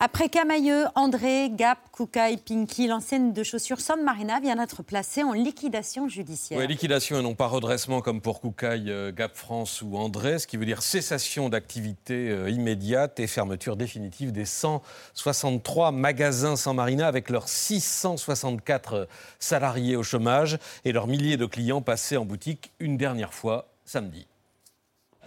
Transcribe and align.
Après 0.00 0.28
Camailleux, 0.28 0.86
André, 0.96 1.50
Gap, 1.50 1.78
Koukaï, 1.92 2.36
Pinky, 2.36 2.88
l'enseigne 2.88 3.32
de 3.32 3.42
chaussures 3.44 3.80
San 3.80 4.02
Marina 4.02 4.40
vient 4.40 4.56
d'être 4.56 4.82
placée 4.82 5.22
en 5.22 5.32
liquidation 5.32 6.08
judiciaire. 6.08 6.58
Oui, 6.58 6.66
liquidation 6.66 7.20
et 7.20 7.22
non 7.22 7.34
pas 7.34 7.46
redressement 7.46 8.00
comme 8.00 8.20
pour 8.20 8.40
Koukaï, 8.40 8.90
euh, 8.90 9.12
Gap 9.12 9.36
France 9.36 9.82
ou 9.82 9.96
André, 9.96 10.40
ce 10.40 10.48
qui 10.48 10.56
veut 10.56 10.66
dire 10.66 10.82
cessation 10.82 11.48
d'activité 11.48 12.28
euh, 12.30 12.50
immédiate 12.50 13.20
et 13.20 13.28
fermeture 13.28 13.76
définitive 13.76 14.32
des 14.32 14.44
163 14.44 15.92
magasins 15.92 16.56
San 16.56 16.74
Marina 16.74 17.06
avec 17.06 17.30
leurs 17.30 17.48
664 17.48 19.08
salariés 19.38 19.94
au 19.94 20.02
chômage 20.02 20.58
et 20.84 20.90
leurs 20.90 21.06
milliers 21.06 21.36
de 21.36 21.46
clients 21.46 21.82
passés 21.82 22.16
en 22.16 22.24
boutique 22.24 22.72
une 22.80 22.96
dernière 22.96 23.32
fois 23.32 23.68
samedi. 23.84 24.26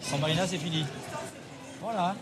San 0.02 0.20
Marina, 0.20 0.46
c'est 0.46 0.58
fini. 0.58 0.86
Voilà. 1.82 2.16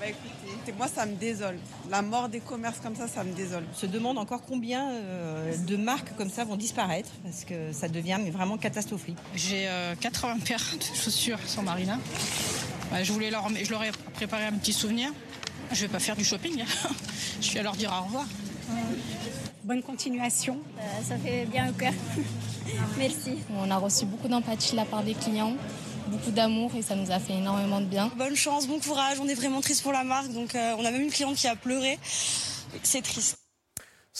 Bah 0.00 0.06
écoutez, 0.08 0.72
moi 0.78 0.88
ça 0.88 1.04
me 1.04 1.14
désole. 1.14 1.58
La 1.90 2.00
mort 2.00 2.30
des 2.30 2.40
commerces 2.40 2.80
comme 2.80 2.96
ça, 2.96 3.06
ça 3.06 3.22
me 3.22 3.34
désole. 3.34 3.64
On 3.70 3.76
se 3.76 3.84
demande 3.84 4.16
encore 4.16 4.40
combien 4.40 4.88
euh, 4.88 5.54
de 5.58 5.76
marques 5.76 6.16
comme 6.16 6.30
ça 6.30 6.42
vont 6.42 6.56
disparaître 6.56 7.10
parce 7.22 7.44
que 7.44 7.70
ça 7.72 7.86
devient 7.86 8.18
mais 8.18 8.30
vraiment 8.30 8.56
catastrophique. 8.56 9.18
J'ai 9.34 9.68
80 10.00 10.36
euh, 10.36 10.38
paires 10.42 10.74
de 10.78 10.96
chaussures 10.96 11.38
sans 11.44 11.62
marina. 11.62 11.98
Bah, 12.90 13.02
je 13.02 13.12
voulais 13.12 13.30
leur, 13.30 13.46
je 13.50 13.70
leur 13.70 13.84
ai 13.84 13.90
préparé 14.14 14.46
un 14.46 14.52
petit 14.52 14.72
souvenir. 14.72 15.12
Je 15.70 15.82
vais 15.82 15.88
pas 15.88 15.98
faire 15.98 16.16
du 16.16 16.24
shopping. 16.24 16.64
je 17.42 17.52
vais 17.52 17.62
leur 17.62 17.76
dire 17.76 17.92
au 17.92 18.06
revoir. 18.06 18.24
Bonne 19.64 19.82
continuation. 19.82 20.56
Euh, 20.78 21.02
ça 21.06 21.18
fait 21.18 21.44
bien 21.44 21.68
au 21.68 21.72
cœur. 21.74 21.92
Merci. 22.98 23.36
On 23.54 23.70
a 23.70 23.76
reçu 23.76 24.06
beaucoup 24.06 24.28
d'empathie 24.28 24.72
de 24.72 24.76
la 24.76 24.86
part 24.86 25.02
des 25.02 25.14
clients 25.14 25.56
beaucoup 26.10 26.30
d'amour 26.30 26.72
et 26.76 26.82
ça 26.82 26.94
nous 26.96 27.10
a 27.10 27.18
fait 27.18 27.34
énormément 27.34 27.80
de 27.80 27.86
bien. 27.86 28.10
Bonne 28.16 28.36
chance, 28.36 28.66
bon 28.66 28.80
courage, 28.80 29.18
on 29.20 29.28
est 29.28 29.34
vraiment 29.34 29.60
triste 29.60 29.82
pour 29.82 29.92
la 29.92 30.04
marque, 30.04 30.32
donc 30.32 30.54
euh, 30.54 30.74
on 30.78 30.84
a 30.84 30.90
même 30.90 31.02
une 31.02 31.10
cliente 31.10 31.36
qui 31.36 31.46
a 31.46 31.56
pleuré. 31.56 31.98
C'est 32.82 33.02
triste. 33.02 33.38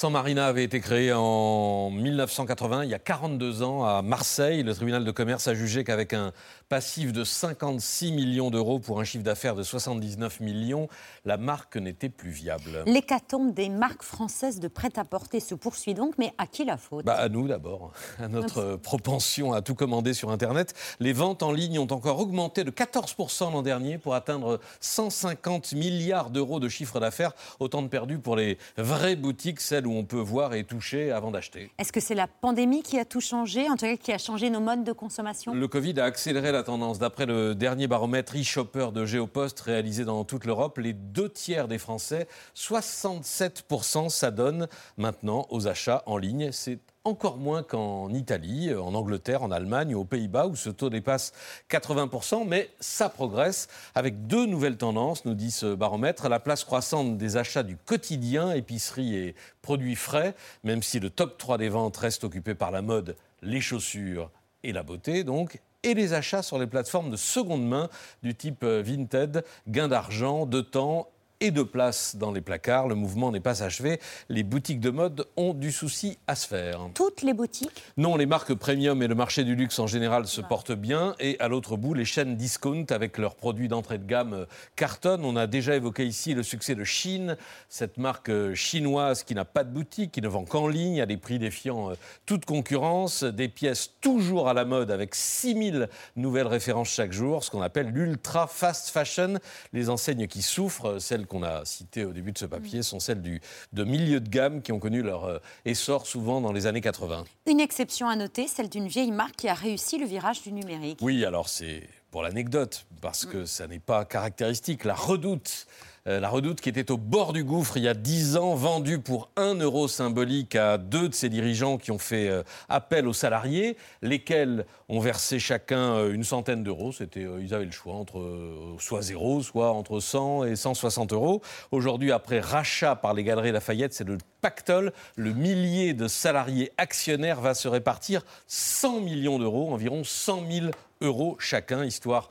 San 0.00 0.12
Marina 0.12 0.46
avait 0.46 0.64
été 0.64 0.80
créé 0.80 1.12
en 1.12 1.90
1980, 1.90 2.84
il 2.84 2.90
y 2.90 2.94
a 2.94 2.98
42 2.98 3.62
ans, 3.62 3.84
à 3.84 4.00
Marseille. 4.00 4.62
Le 4.62 4.74
tribunal 4.74 5.04
de 5.04 5.10
commerce 5.10 5.46
a 5.46 5.52
jugé 5.52 5.84
qu'avec 5.84 6.14
un 6.14 6.32
passif 6.70 7.12
de 7.12 7.22
56 7.22 8.12
millions 8.12 8.50
d'euros 8.50 8.78
pour 8.78 8.98
un 8.98 9.04
chiffre 9.04 9.24
d'affaires 9.24 9.54
de 9.54 9.62
79 9.62 10.40
millions, 10.40 10.88
la 11.26 11.36
marque 11.36 11.76
n'était 11.76 12.08
plus 12.08 12.30
viable. 12.30 12.82
L'hécatombe 12.86 13.52
des 13.52 13.68
marques 13.68 14.02
françaises 14.02 14.58
de 14.58 14.68
prêt-à-porter 14.68 15.38
se 15.38 15.54
poursuit 15.54 15.92
donc, 15.92 16.14
mais 16.16 16.32
à 16.38 16.46
qui 16.46 16.64
la 16.64 16.78
faute? 16.78 17.04
Bah 17.04 17.16
À 17.16 17.28
nous 17.28 17.46
d'abord, 17.46 17.92
à 18.18 18.28
notre 18.28 18.76
propension 18.76 19.52
à 19.52 19.60
tout 19.60 19.74
commander 19.74 20.14
sur 20.14 20.30
Internet. 20.30 20.72
Les 21.00 21.12
ventes 21.12 21.42
en 21.42 21.52
ligne 21.52 21.78
ont 21.78 21.92
encore 21.92 22.20
augmenté 22.20 22.64
de 22.64 22.70
14% 22.70 23.52
l'an 23.52 23.60
dernier 23.60 23.98
pour 23.98 24.14
atteindre 24.14 24.60
150 24.80 25.74
milliards 25.74 26.30
d'euros 26.30 26.58
de 26.58 26.70
chiffre 26.70 27.00
d'affaires, 27.00 27.32
autant 27.58 27.82
de 27.82 27.88
perdus 27.88 28.18
pour 28.18 28.36
les 28.36 28.56
vraies 28.78 29.16
boutiques, 29.16 29.60
celles 29.60 29.86
où 29.86 29.89
on 29.92 30.04
peut 30.04 30.20
voir 30.20 30.54
et 30.54 30.64
toucher 30.64 31.10
avant 31.12 31.30
d'acheter. 31.30 31.70
Est-ce 31.78 31.92
que 31.92 32.00
c'est 32.00 32.14
la 32.14 32.26
pandémie 32.26 32.82
qui 32.82 32.98
a 32.98 33.04
tout 33.04 33.20
changé, 33.20 33.68
en 33.68 33.76
tout 33.76 33.86
cas 33.86 33.96
qui 33.96 34.12
a 34.12 34.18
changé 34.18 34.50
nos 34.50 34.60
modes 34.60 34.84
de 34.84 34.92
consommation? 34.92 35.54
Le 35.54 35.68
Covid 35.68 35.98
a 36.00 36.04
accéléré 36.04 36.52
la 36.52 36.62
tendance. 36.62 36.98
D'après 36.98 37.26
le 37.26 37.54
dernier 37.54 37.86
baromètre 37.86 38.36
e-shopper 38.36 38.92
de 38.92 39.04
Géopost 39.04 39.60
réalisé 39.60 40.04
dans 40.04 40.24
toute 40.24 40.44
l'Europe, 40.44 40.78
les 40.78 40.92
deux 40.92 41.28
tiers 41.28 41.68
des 41.68 41.78
Français, 41.78 42.28
67% 42.56 44.08
s'adonnent 44.08 44.68
maintenant 44.96 45.46
aux 45.50 45.66
achats 45.66 46.02
en 46.06 46.16
ligne. 46.16 46.50
C'est 46.52 46.78
encore 47.04 47.38
moins 47.38 47.62
qu'en 47.62 48.12
Italie, 48.12 48.74
en 48.74 48.94
Angleterre, 48.94 49.42
en 49.42 49.50
Allemagne 49.50 49.94
aux 49.94 50.04
Pays-Bas, 50.04 50.46
où 50.46 50.56
ce 50.56 50.68
taux 50.68 50.90
dépasse 50.90 51.32
80%, 51.70 52.46
mais 52.46 52.70
ça 52.78 53.08
progresse 53.08 53.68
avec 53.94 54.26
deux 54.26 54.46
nouvelles 54.46 54.76
tendances, 54.76 55.24
nous 55.24 55.34
dit 55.34 55.50
ce 55.50 55.74
baromètre. 55.74 56.28
La 56.28 56.40
place 56.40 56.64
croissante 56.64 57.16
des 57.16 57.36
achats 57.36 57.62
du 57.62 57.76
quotidien, 57.76 58.52
épicerie 58.52 59.16
et 59.16 59.34
produits 59.62 59.96
frais, 59.96 60.34
même 60.62 60.82
si 60.82 61.00
le 61.00 61.10
top 61.10 61.38
3 61.38 61.58
des 61.58 61.70
ventes 61.70 61.96
reste 61.96 62.24
occupé 62.24 62.54
par 62.54 62.70
la 62.70 62.82
mode, 62.82 63.16
les 63.42 63.60
chaussures 63.60 64.30
et 64.62 64.72
la 64.72 64.82
beauté, 64.82 65.24
donc, 65.24 65.60
et 65.82 65.94
les 65.94 66.12
achats 66.12 66.42
sur 66.42 66.58
les 66.58 66.66
plateformes 66.66 67.10
de 67.10 67.16
seconde 67.16 67.66
main 67.66 67.88
du 68.22 68.34
type 68.34 68.64
Vinted, 68.64 69.44
gain 69.66 69.88
d'argent, 69.88 70.44
de 70.44 70.60
temps 70.60 71.08
et 71.40 71.50
de 71.50 71.62
place 71.62 72.16
dans 72.16 72.32
les 72.32 72.40
placards. 72.40 72.86
Le 72.86 72.94
mouvement 72.94 73.32
n'est 73.32 73.40
pas 73.40 73.62
achevé. 73.62 73.98
Les 74.28 74.42
boutiques 74.42 74.80
de 74.80 74.90
mode 74.90 75.26
ont 75.36 75.54
du 75.54 75.72
souci 75.72 76.18
à 76.26 76.34
se 76.34 76.46
faire. 76.46 76.80
Toutes 76.94 77.22
les 77.22 77.32
boutiques 77.32 77.82
Non, 77.96 78.16
les 78.16 78.26
marques 78.26 78.54
premium 78.54 79.02
et 79.02 79.08
le 79.08 79.14
marché 79.14 79.42
du 79.44 79.54
luxe 79.54 79.78
en 79.78 79.86
général 79.86 80.26
se 80.26 80.42
portent 80.42 80.72
bien. 80.72 81.14
Et 81.18 81.36
à 81.40 81.48
l'autre 81.48 81.76
bout, 81.76 81.94
les 81.94 82.04
chaînes 82.04 82.36
discount 82.36 82.84
avec 82.90 83.16
leurs 83.16 83.34
produits 83.36 83.68
d'entrée 83.68 83.98
de 83.98 84.06
gamme 84.06 84.34
euh, 84.34 84.44
cartonnent. 84.76 85.24
On 85.24 85.36
a 85.36 85.46
déjà 85.46 85.76
évoqué 85.76 86.04
ici 86.04 86.34
le 86.34 86.42
succès 86.42 86.74
de 86.74 86.84
Chine, 86.84 87.36
cette 87.68 87.96
marque 87.96 88.28
euh, 88.28 88.54
chinoise 88.54 89.22
qui 89.22 89.34
n'a 89.34 89.46
pas 89.46 89.64
de 89.64 89.70
boutique, 89.70 90.12
qui 90.12 90.20
ne 90.20 90.28
vend 90.28 90.44
qu'en 90.44 90.68
ligne 90.68 91.00
à 91.00 91.06
des 91.06 91.16
prix 91.16 91.38
défiant 91.38 91.90
euh, 91.90 91.94
toute 92.26 92.44
concurrence. 92.44 93.24
Des 93.24 93.48
pièces 93.48 93.92
toujours 94.02 94.48
à 94.48 94.54
la 94.54 94.66
mode 94.66 94.90
avec 94.90 95.14
6000 95.14 95.88
nouvelles 96.16 96.46
références 96.46 96.90
chaque 96.90 97.12
jour, 97.12 97.42
ce 97.44 97.50
qu'on 97.50 97.62
appelle 97.62 97.88
l'ultra 97.88 98.46
fast 98.46 98.90
fashion. 98.90 99.38
Les 99.72 99.88
enseignes 99.88 100.26
qui 100.26 100.42
souffrent, 100.42 100.98
celles 100.98 101.26
qu'on 101.30 101.44
a 101.44 101.64
citées 101.64 102.04
au 102.04 102.12
début 102.12 102.32
de 102.32 102.38
ce 102.38 102.44
papier 102.44 102.82
sont 102.82 102.98
celles 102.98 103.22
du, 103.22 103.40
de 103.72 103.84
milieu 103.84 104.20
de 104.20 104.28
gamme 104.28 104.62
qui 104.62 104.72
ont 104.72 104.80
connu 104.80 105.00
leur 105.00 105.24
euh, 105.24 105.38
essor 105.64 106.06
souvent 106.06 106.40
dans 106.40 106.52
les 106.52 106.66
années 106.66 106.80
80. 106.80 107.24
Une 107.46 107.60
exception 107.60 108.08
à 108.08 108.16
noter, 108.16 108.48
celle 108.48 108.68
d'une 108.68 108.88
vieille 108.88 109.12
marque 109.12 109.36
qui 109.36 109.48
a 109.48 109.54
réussi 109.54 109.96
le 109.96 110.06
virage 110.06 110.42
du 110.42 110.52
numérique. 110.52 110.98
Oui, 111.00 111.24
alors 111.24 111.48
c'est 111.48 111.84
pour 112.10 112.22
l'anecdote, 112.22 112.84
parce 113.00 113.24
que 113.24 113.44
ça 113.46 113.68
n'est 113.68 113.78
pas 113.78 114.04
caractéristique. 114.04 114.84
La 114.84 114.94
redoute 114.94 115.66
la 116.06 116.28
redoute 116.28 116.60
qui 116.60 116.68
était 116.68 116.90
au 116.90 116.96
bord 116.96 117.32
du 117.32 117.44
gouffre 117.44 117.76
il 117.76 117.82
y 117.84 117.88
a 117.88 117.94
dix 117.94 118.36
ans, 118.36 118.54
vendue 118.54 118.98
pour 118.98 119.30
un 119.36 119.54
euro 119.54 119.88
symbolique 119.88 120.56
à 120.56 120.78
deux 120.78 121.08
de 121.08 121.14
ses 121.14 121.28
dirigeants 121.28 121.78
qui 121.78 121.90
ont 121.90 121.98
fait 121.98 122.28
euh, 122.28 122.42
appel 122.68 123.06
aux 123.06 123.12
salariés, 123.12 123.76
lesquels 124.02 124.66
ont 124.88 125.00
versé 125.00 125.38
chacun 125.38 125.96
euh, 125.96 126.12
une 126.12 126.24
centaine 126.24 126.62
d'euros. 126.62 126.92
Ils 127.16 127.54
avaient 127.54 127.64
le 127.64 127.70
choix 127.70 127.94
entre 127.94 128.76
soit 128.78 129.02
zéro, 129.02 129.42
soit 129.42 129.72
entre 129.72 130.00
100 130.00 130.44
et 130.44 130.56
160 130.56 131.12
euros. 131.12 131.42
Aujourd'hui, 131.70 132.12
après 132.12 132.40
rachat 132.40 132.96
par 132.96 133.14
les 133.14 133.24
Galeries 133.24 133.52
Lafayette, 133.52 133.92
c'est 133.92 134.06
le 134.06 134.18
pactole. 134.40 134.92
Le 135.16 135.32
millier 135.32 135.94
de 135.94 136.08
salariés 136.08 136.72
actionnaires 136.78 137.40
va 137.40 137.54
se 137.54 137.68
répartir 137.68 138.22
100 138.46 139.00
millions 139.00 139.38
d'euros, 139.38 139.72
environ 139.72 140.02
100 140.04 140.50
000 140.50 140.66
euros 141.00 141.36
chacun, 141.38 141.84
histoire 141.84 142.30